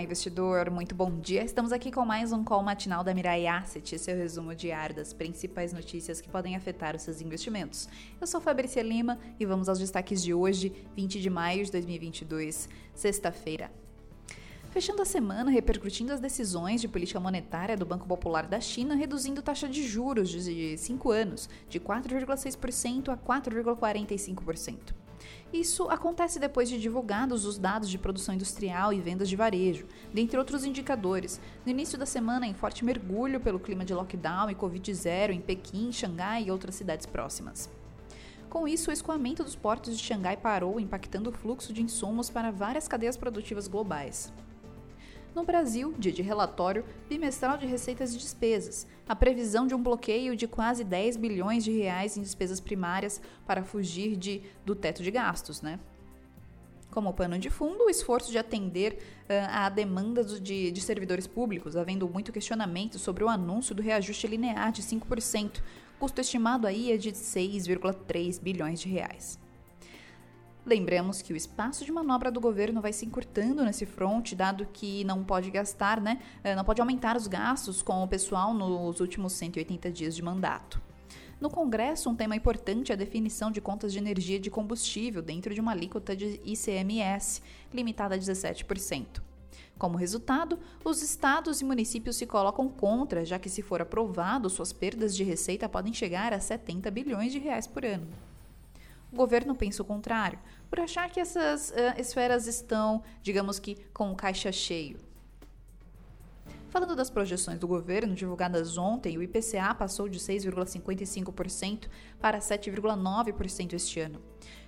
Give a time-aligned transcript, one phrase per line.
[0.00, 1.44] Olá, investidor, muito bom dia.
[1.44, 5.74] Estamos aqui com mais um call matinal da Mirai Asset, seu resumo diário das principais
[5.74, 7.86] notícias que podem afetar os seus investimentos.
[8.18, 12.66] Eu sou Fabrícia Lima e vamos aos destaques de hoje, 20 de maio de 2022,
[12.94, 13.70] sexta-feira.
[14.70, 19.42] Fechando a semana, repercutindo as decisões de política monetária do Banco Popular da China, reduzindo
[19.42, 24.94] taxa de juros de 5 anos, de 4,6% a 4,45%.
[25.52, 30.38] Isso acontece depois de divulgados os dados de produção industrial e vendas de varejo, dentre
[30.38, 31.40] outros indicadores.
[31.64, 35.90] No início da semana, em forte mergulho pelo clima de lockdown e Covid-0 em Pequim,
[35.90, 37.68] Xangai e outras cidades próximas.
[38.48, 42.50] Com isso, o escoamento dos portos de Xangai parou, impactando o fluxo de insumos para
[42.50, 44.32] várias cadeias produtivas globais.
[45.34, 50.34] No Brasil, dia de relatório bimestral de receitas e despesas, a previsão de um bloqueio
[50.34, 55.10] de quase 10 bilhões de reais em despesas primárias para fugir de, do teto de
[55.10, 55.78] gastos, né?
[56.90, 61.76] Como pano de fundo, o esforço de atender uh, à demanda de, de servidores públicos,
[61.76, 65.62] havendo muito questionamento sobre o anúncio do reajuste linear de 5%,
[66.00, 69.38] custo estimado aí é de 6,3 bilhões de reais.
[70.70, 75.02] Lembramos que o espaço de manobra do governo vai se encurtando nesse front, dado que
[75.02, 76.20] não pode gastar, né?
[76.44, 80.80] Eh, não pode aumentar os gastos com o pessoal nos últimos 180 dias de mandato.
[81.40, 85.52] No Congresso, um tema importante é a definição de contas de energia de combustível dentro
[85.52, 87.42] de uma alíquota de ICMS,
[87.74, 89.20] limitada a 17%.
[89.76, 94.72] Como resultado, os estados e municípios se colocam contra, já que, se for aprovado, suas
[94.72, 98.29] perdas de receita podem chegar a 70 bilhões de reais por ano.
[99.12, 104.12] O governo pensa o contrário, por achar que essas uh, esferas estão, digamos que, com
[104.12, 104.98] o caixa cheio.
[106.68, 111.88] Falando das projeções do governo divulgadas ontem, o IPCA passou de 6,55%
[112.20, 114.22] para 7,9% este ano,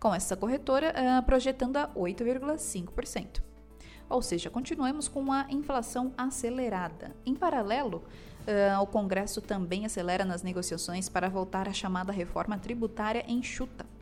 [0.00, 3.40] com essa corretora uh, projetando a 8,5%.
[4.10, 7.14] Ou seja, continuamos com a inflação acelerada.
[7.24, 7.98] Em paralelo,
[8.78, 13.93] uh, o Congresso também acelera nas negociações para voltar à chamada reforma tributária enxuta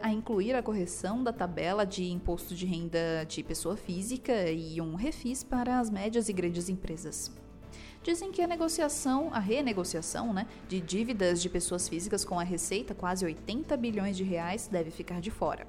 [0.00, 4.94] a incluir a correção da tabela de imposto de renda de pessoa física e um
[4.94, 7.30] refis para as médias e grandes empresas.
[8.02, 12.94] Dizem que a negociação, a renegociação né, de dívidas de pessoas físicas com a receita,
[12.94, 15.66] quase 80 bilhões de reais, deve ficar de fora.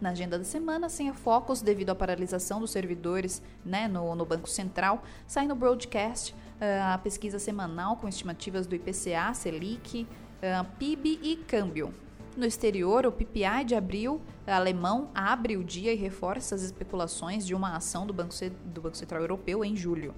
[0.00, 4.48] Na agenda da semana, sem focos devido à paralisação dos servidores né, no, no Banco
[4.48, 11.20] Central, sai no broadcast uh, a pesquisa semanal com estimativas do IPCA, Selic, uh, PIB
[11.22, 11.94] e câmbio,
[12.36, 17.54] no exterior, o PPI de abril alemão abre o dia e reforça as especulações de
[17.54, 18.34] uma ação do Banco,
[18.66, 20.14] do Banco Central Europeu em julho.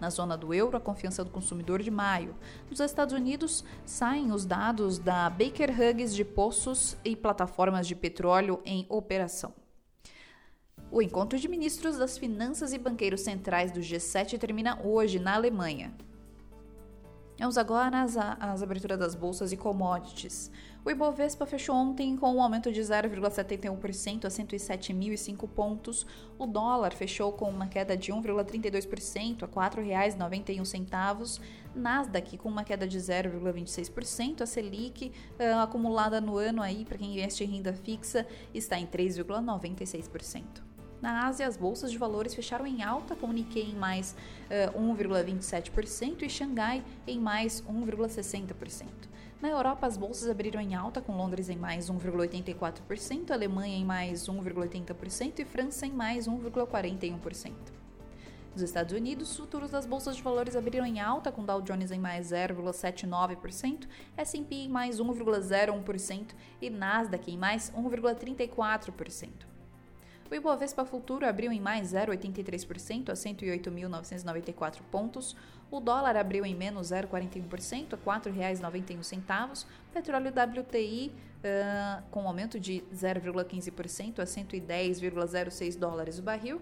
[0.00, 2.34] Na zona do euro, a confiança do consumidor de maio.
[2.68, 8.60] Nos Estados Unidos, saem os dados da Baker Hughes de poços e plataformas de petróleo
[8.64, 9.54] em operação.
[10.90, 15.92] O encontro de ministros das finanças e banqueiros centrais do G7 termina hoje na Alemanha.
[17.38, 20.50] Vamos agora às, às aberturas das bolsas e commodities.
[20.82, 26.06] O Ibovespa fechou ontem com um aumento de 0,71% a 107.005 pontos.
[26.38, 31.40] O dólar fechou com uma queda de 1,32% a R$ 4,91.
[31.74, 34.40] Nasdaq com uma queda de 0,26%.
[34.40, 38.86] A Selic uh, acumulada no ano aí para quem investe em renda fixa está em
[38.86, 40.75] 3,96%.
[41.00, 44.16] Na Ásia, as bolsas de valores fecharam em alta, com Nikkei em mais
[44.74, 48.86] uh, 1,27% e Xangai em mais 1,60%.
[49.40, 54.26] Na Europa, as bolsas abriram em alta, com Londres em mais 1,84%, Alemanha em mais
[54.26, 57.52] 1,80% e França em mais 1,41%.
[58.56, 61.90] Nos Estados Unidos, os futuros das bolsas de valores abriram em alta, com Dow Jones
[61.90, 63.86] em mais 0,79%,
[64.16, 66.28] S&P em mais 1,01%
[66.62, 69.55] e Nasdaq em mais 1,34%.
[70.30, 75.36] O Ibovespa Futuro abriu em mais 0,83% a 108.994 pontos.
[75.70, 79.64] O dólar abriu em menos 0,41% a R$ 4,91.
[79.64, 86.60] O petróleo WTI uh, com aumento de 0,15% a 110,06 dólares o barril.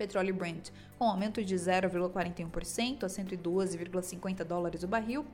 [0.00, 5.26] Petróleo Brent com aumento de 0,41% a 112,50 dólares o barril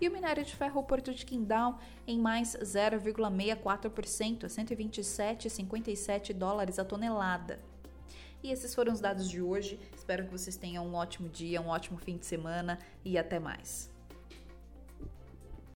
[0.00, 6.84] e o minério de ferro Porto de Quindal em mais 0,64% a 127,57 dólares a
[6.84, 7.58] tonelada.
[8.40, 9.80] E esses foram os dados de hoje.
[9.96, 13.93] Espero que vocês tenham um ótimo dia, um ótimo fim de semana e até mais.